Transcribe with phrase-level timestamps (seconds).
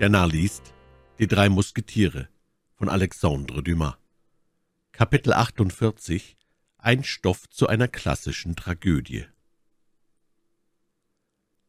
[0.00, 0.74] Der Narr liest
[1.20, 2.28] Die drei Musketiere
[2.74, 3.94] von Alexandre Dumas.
[4.90, 6.36] Kapitel 48
[6.78, 9.26] Ein Stoff zu einer klassischen Tragödie.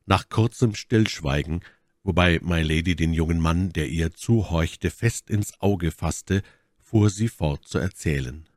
[0.08, 1.60] Nach kurzem Stillschweigen,
[2.02, 6.42] wobei My Lady den jungen Mann, der ihr zuhorchte, fest ins Auge fasste,
[6.82, 8.50] fuhr sie fort zu erzählen.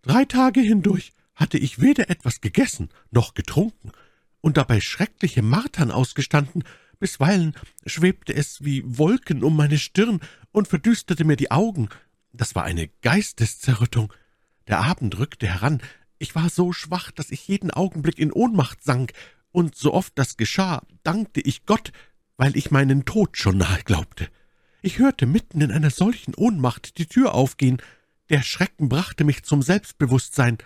[0.00, 3.92] »Drei Tage hindurch hatte ich weder etwas gegessen noch getrunken
[4.40, 6.64] und dabei schreckliche Martern ausgestanden,
[6.98, 7.54] Bisweilen
[7.86, 10.20] schwebte es wie Wolken um meine Stirn
[10.50, 11.88] und verdüsterte mir die Augen.
[12.32, 14.12] Das war eine Geisteszerrüttung.
[14.66, 15.80] Der Abend rückte heran.
[16.18, 19.12] Ich war so schwach, dass ich jeden Augenblick in Ohnmacht sank,
[19.50, 21.92] und so oft das geschah, dankte ich Gott,
[22.36, 24.28] weil ich meinen Tod schon nahe glaubte.
[24.82, 27.78] Ich hörte mitten in einer solchen Ohnmacht die Tür aufgehen.
[28.28, 30.58] Der Schrecken brachte mich zum Selbstbewusstsein.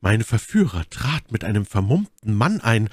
[0.00, 2.88] Mein Verführer trat mit einem vermummten Mann ein.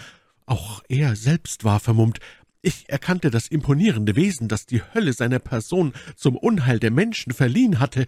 [0.45, 2.19] Auch er selbst war vermummt,
[2.63, 7.79] ich erkannte das imponierende Wesen, das die Hölle seiner Person zum Unheil der Menschen verliehen
[7.79, 8.07] hatte.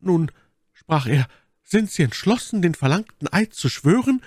[0.00, 0.30] Nun,
[0.72, 1.26] sprach er,
[1.64, 4.22] sind Sie entschlossen, den verlangten Eid zu schwören?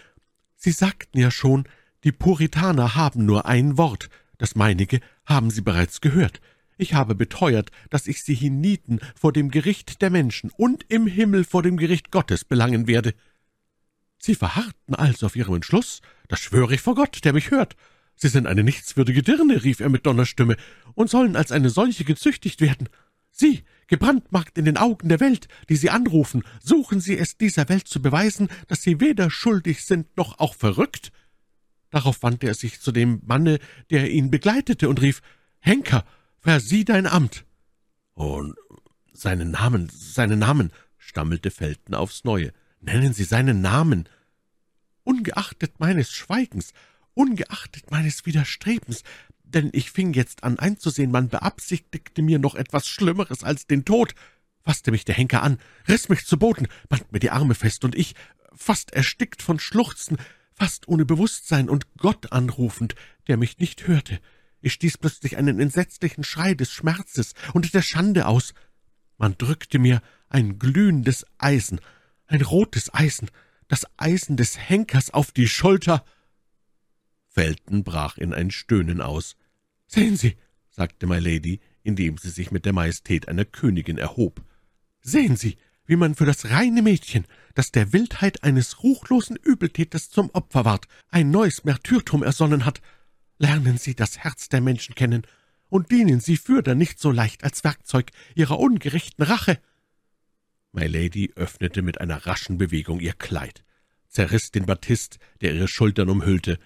[0.58, 1.64] Sie sagten ja schon,
[2.04, 6.42] die Puritaner haben nur ein Wort, das meinige haben Sie bereits gehört.
[6.78, 11.46] Ich habe beteuert, dass ich Sie hienieden vor dem Gericht der Menschen und im Himmel
[11.46, 13.14] vor dem Gericht Gottes belangen werde.
[14.18, 17.78] Sie verharrten also auf Ihrem Entschluss, das schwöre ich vor Gott, der mich hört,
[18.16, 20.56] »Sie sind eine nichtswürdige Dirne«, rief er mit Donnerstimme,
[20.94, 22.90] »und sollen als eine solche gezüchtigt werden.
[23.32, 27.88] Sie, gebrandmarkt in den Augen der Welt, die Sie anrufen, suchen Sie es dieser Welt
[27.88, 31.12] zu beweisen, dass Sie weder schuldig sind noch auch verrückt?«
[31.90, 33.60] Darauf wandte er sich zu dem Manne,
[33.90, 35.22] der ihn begleitete, und rief,
[35.60, 36.06] »Henker,
[36.40, 37.46] versieh dein Amt!«
[38.14, 38.56] »Und
[39.14, 44.08] seinen Namen, seinen Namen«, stammelte Felton aufs Neue, »nennen Sie seinen Namen!«
[45.04, 46.74] »Ungeachtet meines Schweigens
[47.14, 49.04] ungeachtet meines Widerstrebens,
[49.44, 54.16] denn ich fing jetzt an einzusehen, man beabsichtigte mir noch etwas Schlimmeres als den Tod,
[54.64, 57.96] fasste mich der Henker an, riss mich zu Boden, band mir die Arme fest, und
[57.96, 58.16] ich,
[58.54, 60.18] fast erstickt von Schluchzen,
[60.54, 62.96] fast ohne Bewusstsein und Gott anrufend,
[63.28, 64.20] der mich nicht hörte,
[64.62, 68.54] ich stieß plötzlich einen entsetzlichen Schrei des Schmerzes und der Schande aus.
[69.18, 71.82] Man drückte mir ein glühendes Eisen,
[72.28, 73.30] ein rotes Eisen,
[73.68, 76.06] das Eisen des Henkers auf die Schulter.
[77.34, 79.36] Felton brach in ein Stöhnen aus.
[79.88, 80.36] »Sehen Sie«,
[80.70, 84.44] sagte My Lady, indem sie sich mit der Majestät einer Königin erhob,
[85.02, 87.26] »sehen Sie, wie man für das reine Mädchen,
[87.56, 92.82] das der Wildheit eines ruchlosen Übeltäters zum Opfer ward, ein neues Märtyrtum ersonnen hat.
[93.40, 95.24] Lernen Sie das Herz der Menschen kennen
[95.70, 99.60] und dienen Sie fürder nicht so leicht als Werkzeug Ihrer ungerechten Rache.«
[100.74, 103.64] My Lady öffnete mit einer raschen Bewegung ihr Kleid,
[104.08, 106.60] zerriss den Batist, der ihre Schultern umhüllte,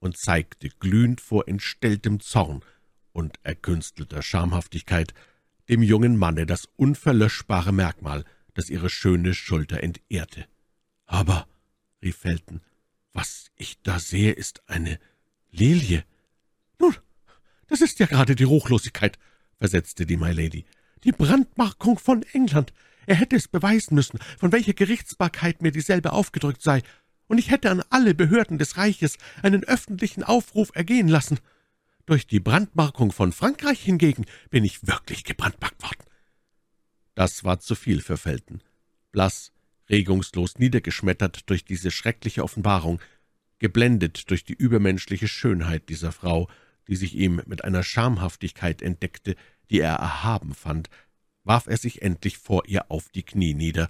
[0.00, 2.64] und zeigte glühend vor entstelltem Zorn
[3.12, 5.14] und erkünstelter Schamhaftigkeit
[5.68, 8.24] dem jungen Manne das unverlöschbare Merkmal,
[8.54, 10.46] das ihre schöne Schulter entehrte.
[11.06, 11.46] »Aber«,
[12.02, 12.60] rief Felton,
[13.12, 14.98] »was ich da sehe, ist eine
[15.52, 16.04] Lilie.«
[16.80, 16.96] »Nun,
[17.68, 19.16] das ist ja gerade die Ruchlosigkeit«,
[19.58, 20.64] versetzte die My Lady,
[21.04, 22.72] »die Brandmarkung von England.
[23.06, 26.82] Er hätte es beweisen müssen, von welcher Gerichtsbarkeit mir dieselbe aufgedrückt sei,
[27.30, 31.38] und ich hätte an alle Behörden des Reiches einen öffentlichen Aufruf ergehen lassen.
[32.04, 36.02] Durch die Brandmarkung von Frankreich hingegen bin ich wirklich gebrandmarkt worden.«
[37.14, 38.64] Das war zu viel für Felton.
[39.12, 39.52] Blass,
[39.88, 43.00] regungslos niedergeschmettert durch diese schreckliche Offenbarung,
[43.60, 46.48] geblendet durch die übermenschliche Schönheit dieser Frau,
[46.88, 49.36] die sich ihm mit einer Schamhaftigkeit entdeckte,
[49.70, 50.90] die er erhaben fand,
[51.44, 53.88] warf er sich endlich vor ihr auf die Knie nieder,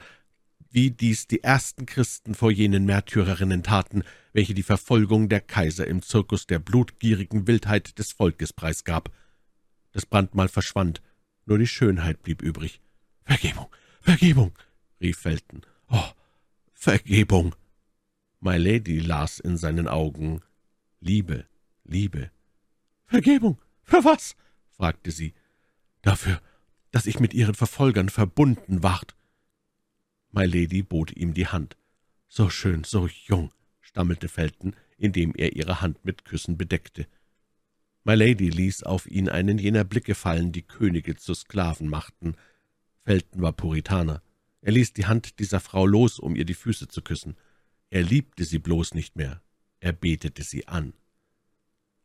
[0.70, 6.02] wie dies die ersten Christen vor jenen Märtyrerinnen taten, welche die Verfolgung der Kaiser im
[6.02, 9.10] Zirkus der blutgierigen Wildheit des Volkes preisgab.
[9.92, 11.02] Das Brandmal verschwand,
[11.46, 12.80] nur die Schönheit blieb übrig.
[13.24, 13.66] »Vergebung,
[14.00, 14.52] Vergebung«,
[15.00, 15.62] rief Felton.
[15.88, 16.10] »Oh,
[16.72, 17.54] Vergebung!«
[18.40, 20.40] My Lady las in seinen Augen
[21.00, 21.46] Liebe,
[21.84, 22.30] Liebe.
[23.06, 23.60] »Vergebung?
[23.82, 24.36] Für was?«
[24.70, 25.34] fragte sie.
[26.02, 26.40] »Dafür,
[26.92, 29.16] dass ich mit ihren Verfolgern verbunden ward.«
[30.32, 31.76] My Lady bot ihm die Hand.
[32.28, 37.06] »So schön, so jung«, stammelte Felton, indem er ihre Hand mit Küssen bedeckte.
[38.04, 42.36] My Lady ließ auf ihn einen jener Blicke fallen, die Könige zu Sklaven machten.
[43.04, 44.22] Felton war Puritaner.
[44.62, 47.36] Er ließ die Hand dieser Frau los, um ihr die Füße zu küssen.
[47.90, 49.42] Er liebte sie bloß nicht mehr,
[49.80, 50.92] er betete sie an.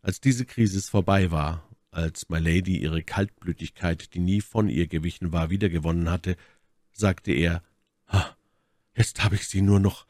[0.02, 5.32] Als diese Krisis vorbei war, als My Lady ihre Kaltblütigkeit, die nie von ihr gewichen
[5.32, 6.36] war, wiedergewonnen hatte,
[6.92, 7.64] sagte er,
[8.96, 10.06] Jetzt habe ich Sie nur noch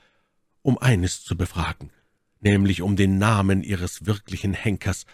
[0.61, 1.91] um eines zu befragen,
[2.39, 5.05] nämlich um den Namen Ihres wirklichen Henkers,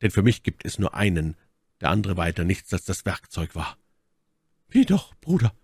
[0.00, 1.36] denn für mich gibt es nur einen,
[1.80, 3.76] der andere weiter nichts als das Werkzeug war.
[4.68, 5.54] »Wie doch, Bruder«,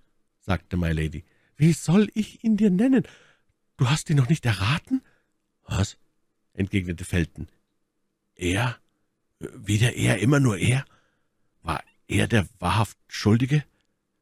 [0.41, 1.25] sagte My Lady,
[1.56, 3.05] »wie soll ich ihn dir nennen?
[3.77, 5.03] Du hast ihn noch nicht erraten?«
[5.65, 5.99] »Was?«
[6.53, 7.49] entgegnete Felton.
[8.35, 8.79] »Er?
[9.38, 10.85] Wieder er, immer nur er?
[11.62, 13.65] War er der wahrhaft Schuldige?«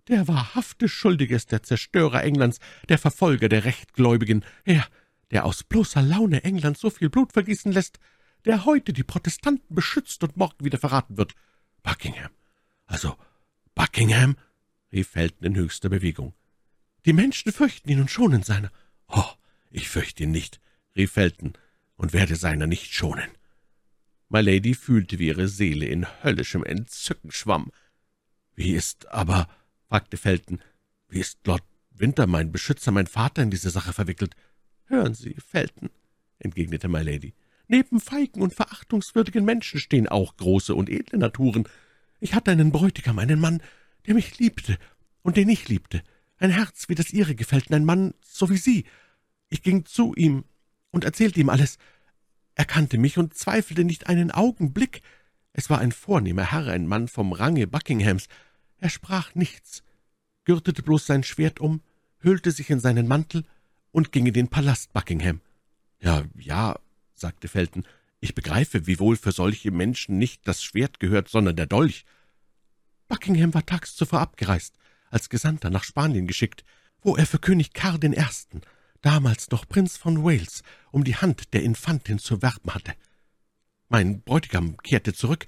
[0.08, 2.58] »Der wahrhafte Schuldige ist der Zerstörer Englands,
[2.88, 4.86] der Verfolger der Rechtgläubigen, er,
[5.30, 7.98] der aus bloßer Laune England so viel Blut vergießen lässt,
[8.44, 11.34] der heute die Protestanten beschützt und morgen wieder verraten wird.
[11.82, 12.32] Buckingham.
[12.86, 13.16] Also
[13.74, 14.36] Buckingham?
[14.92, 16.34] rief Felton in höchster Bewegung.
[17.06, 18.70] Die Menschen fürchten ihn und schonen seiner.
[19.08, 19.30] Oh,
[19.70, 20.60] ich fürchte ihn nicht,
[20.96, 21.54] rief Felton,
[21.96, 23.30] und werde seiner nicht schonen.
[24.28, 27.70] My Lady fühlte, wie ihre Seele in höllischem Entzücken schwamm.
[28.54, 29.48] »Wie ist aber«,
[29.92, 30.58] fragte Felton,
[31.10, 34.34] »wie ist Lord Winter, mein Beschützer, mein Vater, in diese Sache verwickelt?«
[34.86, 35.90] »Hören Sie, Felton«,
[36.38, 37.34] entgegnete My Lady,
[37.68, 41.68] »neben feigen und verachtungswürdigen Menschen stehen auch große und edle Naturen.
[42.20, 43.62] Ich hatte einen Bräutigam, einen Mann,
[44.06, 44.78] der mich liebte
[45.20, 46.02] und den ich liebte,
[46.38, 48.86] ein Herz wie das Ihre gefällten, ein Mann so wie Sie.
[49.50, 50.44] Ich ging zu ihm
[50.90, 51.76] und erzählte ihm alles.
[52.54, 55.02] Er kannte mich und zweifelte nicht einen Augenblick.
[55.52, 58.28] Es war ein vornehmer Herr, ein Mann vom Range Buckinghams.
[58.82, 59.84] Er sprach nichts,
[60.42, 61.82] gürtete bloß sein Schwert um,
[62.18, 63.44] hüllte sich in seinen Mantel
[63.92, 65.40] und ging in den Palast Buckingham.
[66.00, 66.80] »Ja, ja«,
[67.14, 67.86] sagte Felton,
[68.18, 72.04] »ich begreife, wie wohl für solche Menschen nicht das Schwert gehört, sondern der Dolch.«
[73.06, 74.74] Buckingham war tags zuvor abgereist,
[75.10, 76.64] als Gesandter nach Spanien geschickt,
[77.02, 78.16] wo er für König Karl I.,
[79.00, 82.94] damals noch Prinz von Wales, um die Hand der Infantin zu werben hatte.
[83.88, 85.46] Mein Bräutigam kehrte zurück.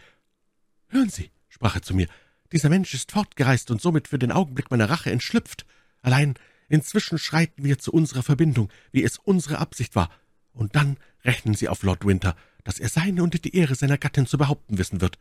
[0.87, 2.07] »Hören Sie«, sprach er zu mir,
[2.53, 5.67] »dieser Mensch ist fortgereist und somit für den Augenblick meiner Rache entschlüpft.
[6.03, 6.35] Allein
[6.69, 10.11] inzwischen schreiten wir zu unserer Verbindung, wie es unsere Absicht war,
[10.53, 14.27] und dann rechnen Sie auf Lord Winter, dass er seine und die Ehre seiner Gattin
[14.27, 15.19] zu behaupten wissen wird.«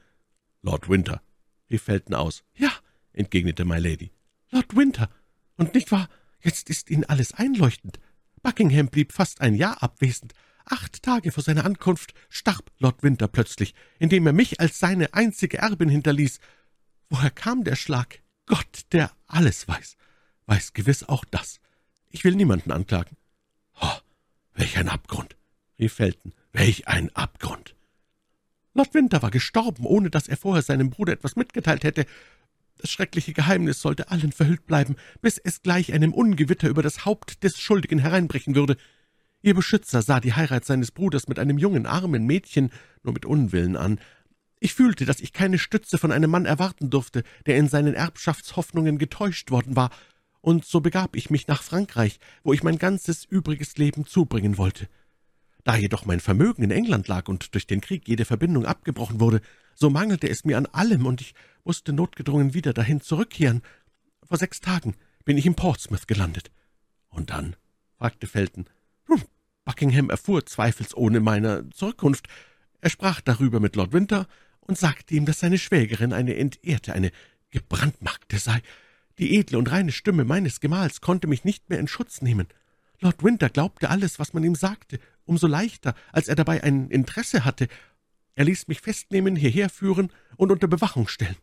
[0.61, 1.21] »Lord Winter«,
[1.69, 2.43] rief Felton aus.
[2.55, 2.71] »Ja«,
[3.11, 4.11] entgegnete My Lady,
[4.51, 5.09] »Lord Winter.
[5.57, 6.09] Und nicht wahr,
[6.41, 7.99] jetzt ist Ihnen alles einleuchtend.
[8.41, 10.33] Buckingham blieb fast ein Jahr abwesend.
[10.65, 15.57] Acht Tage vor seiner Ankunft starb Lord Winter plötzlich, indem er mich als seine einzige
[15.57, 16.39] Erbin hinterließ.
[17.13, 18.23] Woher kam der Schlag?
[18.47, 19.97] Gott, der alles weiß,
[20.47, 21.59] weiß gewiss auch das.
[22.09, 23.17] Ich will niemanden anklagen.«
[23.79, 23.97] »Oh,
[24.55, 25.35] welch ein Abgrund«,
[25.77, 27.75] rief Felton, »welch ein Abgrund!«
[28.73, 32.07] Lord Winter war gestorben, ohne dass er vorher seinem Bruder etwas mitgeteilt hätte.
[32.79, 37.43] Das schreckliche Geheimnis sollte allen verhüllt bleiben, bis es gleich einem Ungewitter über das Haupt
[37.43, 38.75] des Schuldigen hereinbrechen würde.
[39.43, 42.71] Ihr Beschützer sah die Heirat seines Bruders mit einem jungen, armen Mädchen
[43.03, 43.99] nur mit Unwillen an.
[44.63, 48.97] Ich fühlte, dass ich keine Stütze von einem Mann erwarten durfte, der in seinen Erbschaftshoffnungen
[48.97, 49.89] getäuscht worden war,
[50.39, 54.87] und so begab ich mich nach Frankreich, wo ich mein ganzes übriges Leben zubringen wollte.
[55.65, 59.41] Da jedoch mein Vermögen in England lag und durch den Krieg jede Verbindung abgebrochen wurde,
[59.75, 61.33] so mangelte es mir an allem, und ich
[61.65, 63.63] musste notgedrungen wieder dahin zurückkehren.
[64.25, 64.95] Vor sechs Tagen
[65.25, 66.51] bin ich in Portsmouth gelandet.
[67.09, 67.57] Und dann?
[67.97, 68.69] fragte Felton.
[69.09, 69.23] Nun,
[69.65, 72.29] Buckingham erfuhr zweifelsohne meiner Zurückkunft.
[72.79, 74.25] Er sprach darüber mit Lord Winter
[74.67, 77.11] und sagte ihm, dass seine Schwägerin eine entehrte, eine
[77.51, 78.61] gebrandmarkte sei.
[79.19, 82.47] Die edle und reine Stimme meines Gemahls konnte mich nicht mehr in Schutz nehmen.
[82.99, 87.45] Lord Winter glaubte alles, was man ihm sagte, umso leichter, als er dabei ein Interesse
[87.45, 87.67] hatte.
[88.35, 91.37] Er ließ mich festnehmen, hierher führen und unter Bewachung stellen.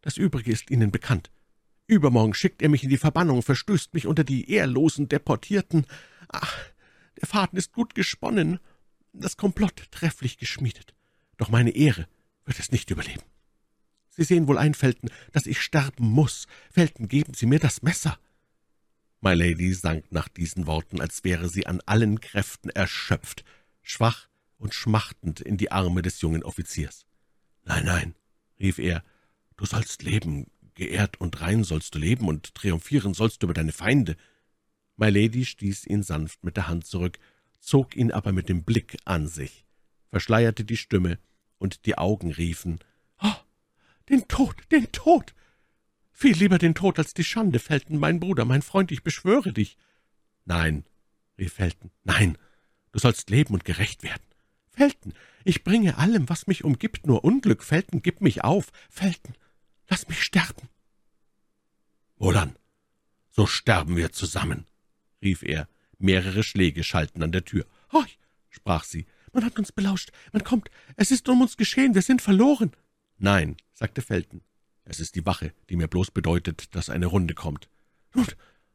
[0.00, 1.30] Das Übrige ist Ihnen bekannt.
[1.86, 5.86] Übermorgen schickt er mich in die Verbannung, verstößt mich unter die ehrlosen Deportierten.
[6.28, 6.56] Ach,
[7.20, 8.60] der Faden ist gut gesponnen,
[9.12, 10.94] das Komplott trefflich geschmiedet.
[11.36, 12.06] Doch meine Ehre
[12.44, 13.22] wird es nicht überleben.
[14.10, 16.46] Sie sehen wohl ein, Felton, dass ich sterben muss.
[16.70, 18.18] Felton, geben Sie mir das Messer.
[19.22, 23.44] My Lady sank nach diesen Worten, als wäre sie an allen Kräften erschöpft,
[23.80, 27.06] schwach und schmachtend in die Arme des jungen Offiziers.
[27.64, 28.14] »Nein, nein«,
[28.58, 29.04] rief er,
[29.56, 33.70] »du sollst leben, geehrt und rein sollst du leben, und triumphieren sollst du über deine
[33.70, 34.16] Feinde.«
[34.96, 37.20] My Lady stieß ihn sanft mit der Hand zurück,
[37.60, 39.64] zog ihn aber mit dem Blick an sich,
[40.10, 41.20] verschleierte die Stimme,
[41.62, 42.80] und die Augen riefen,
[43.22, 43.36] »Oh,
[44.08, 45.32] den Tod, den Tod!
[46.10, 49.78] Viel lieber den Tod als die Schande, Felton, mein Bruder, mein Freund, ich beschwöre dich.«
[50.44, 50.84] »Nein«,
[51.38, 52.36] rief Felton, »nein,
[52.90, 54.26] du sollst leben und gerecht werden.«
[54.70, 55.14] »Felton,
[55.44, 57.62] ich bringe allem, was mich umgibt, nur Unglück.
[57.62, 58.72] Felton, gib mich auf.
[58.90, 59.34] Felton,
[59.88, 60.68] lass mich sterben.«
[62.16, 62.56] »Wohlan,
[63.30, 64.66] so sterben wir zusammen«,
[65.22, 65.68] rief er.
[65.98, 67.66] Mehrere Schläge schalten an der Tür.
[67.92, 68.18] »Horch«,
[68.50, 70.12] sprach sie, »man hat uns belauscht.
[70.32, 70.70] Man kommt.
[70.96, 71.94] Es ist um uns geschehen.
[71.94, 72.72] Wir sind verloren.«
[73.18, 74.42] »Nein«, sagte Felton,
[74.84, 77.68] es ist die Wache, die mir bloß bedeutet, dass eine Runde kommt.
[78.14, 78.26] Nun,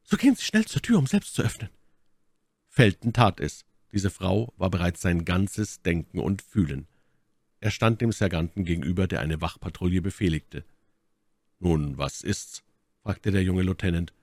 [0.03, 1.69] so gehen Sie schnell zur Tür, um selbst zu öffnen.
[2.69, 3.65] Felton tat es.
[3.91, 6.87] Diese Frau war bereits sein ganzes Denken und Fühlen.
[7.59, 10.63] Er stand dem Sergeanten gegenüber, der eine Wachpatrouille befehligte.
[11.59, 12.63] »Nun, was ist's?«
[13.01, 14.13] fragte der junge Lieutenant.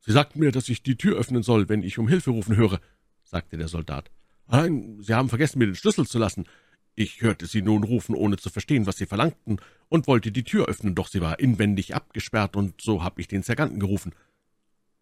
[0.00, 2.80] »Sie sagten mir, dass ich die Tür öffnen soll, wenn ich um Hilfe rufen höre«,
[3.24, 4.10] sagte der Soldat.
[4.46, 6.44] »Nein, Sie haben vergessen, mir den Schlüssel zu lassen.
[6.94, 9.58] Ich hörte Sie nun rufen, ohne zu verstehen, was Sie verlangten,
[9.88, 13.42] und wollte die Tür öffnen, doch sie war inwendig abgesperrt, und so habe ich den
[13.42, 14.14] Sergeanten gerufen.«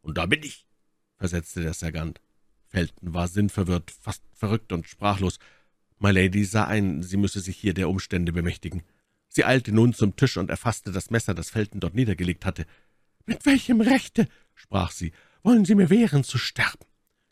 [0.01, 0.67] »Und da bin ich«,
[1.19, 2.21] versetzte der Sergeant.
[2.67, 5.39] Felton war sinnverwirrt, fast verrückt und sprachlos.
[5.99, 8.83] My Lady sah ein, sie müsse sich hier der Umstände bemächtigen.
[9.29, 12.67] Sie eilte nun zum Tisch und erfasste das Messer, das Felton dort niedergelegt hatte.
[13.27, 16.85] »Mit welchem Rechte«, sprach sie, »wollen Sie mir wehren, zu sterben?«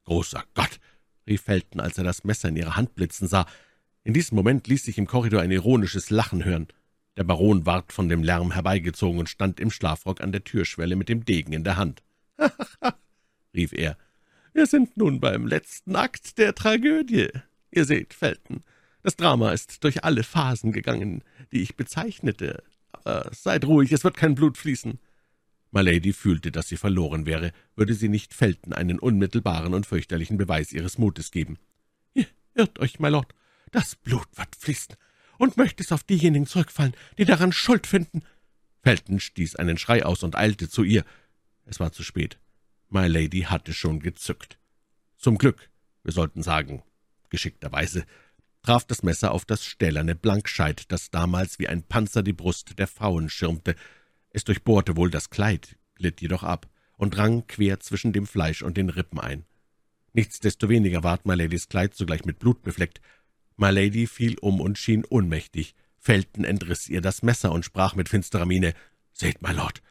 [0.04, 0.78] »Großer Gott«,
[1.26, 3.46] rief Felton, als er das Messer in ihrer Hand blitzen sah.
[4.04, 6.68] In diesem Moment ließ sich im Korridor ein ironisches Lachen hören.
[7.16, 11.08] Der Baron ward von dem Lärm herbeigezogen und stand im Schlafrock an der Türschwelle mit
[11.08, 12.02] dem Degen in der Hand.
[12.38, 12.94] »Ha, ha, ha«,
[13.54, 13.96] rief er,
[14.54, 17.28] »wir sind nun beim letzten Akt der Tragödie.
[17.70, 18.62] Ihr seht, Felton,
[19.02, 21.22] das Drama ist durch alle Phasen gegangen,
[21.52, 22.62] die ich bezeichnete.
[22.92, 24.98] Aber seid ruhig, es wird kein Blut fließen.«
[25.72, 30.72] Milady fühlte, dass sie verloren wäre, würde sie nicht Felton einen unmittelbaren und fürchterlichen Beweis
[30.72, 31.58] ihres Mutes geben.
[32.14, 33.34] »Ihr irrt euch, Mylord.
[33.70, 34.96] Das Blut wird fließen
[35.38, 38.22] und möchte es auf diejenigen zurückfallen, die daran Schuld finden.«
[38.82, 41.04] Felton stieß einen Schrei aus und eilte zu ihr.
[41.66, 42.38] Es war zu spät.
[42.88, 44.58] My Lady hatte schon gezückt.
[45.16, 45.70] Zum Glück,
[46.02, 46.82] wir sollten sagen,
[47.28, 48.04] geschickterweise,
[48.62, 52.88] traf das Messer auf das stählerne Blankscheit, das damals wie ein Panzer die Brust der
[52.88, 53.76] Frauen schirmte.
[54.30, 58.76] Es durchbohrte wohl das Kleid, glitt jedoch ab und drang quer zwischen dem Fleisch und
[58.76, 59.44] den Rippen ein.
[60.12, 63.00] Nichtsdestoweniger ward Myladies Kleid sogleich mit Blut befleckt.
[63.56, 65.74] Mylady fiel um und schien ohnmächtig.
[65.98, 68.74] Felton entriss ihr das Messer und sprach mit finsterer Miene,
[69.12, 69.82] »Seht, Mylord,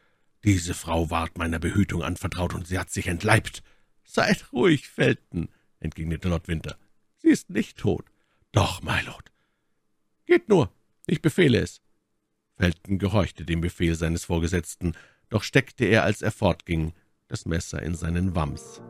[0.44, 3.62] diese Frau ward meiner Behütung anvertraut, und sie hat sich entleibt.«
[4.04, 6.76] »Seid ruhig, Felton«, entgegnete Lord Winter.
[7.18, 8.06] »Sie ist nicht tot.«
[8.50, 9.30] »Doch, Mylord.«
[10.26, 10.72] »Geht nur,
[11.06, 11.80] ich befehle es.«
[12.60, 14.92] Felton gehorchte dem Befehl seines Vorgesetzten,
[15.30, 16.92] doch steckte er, als er fortging,
[17.26, 18.82] das Messer in seinen Wams.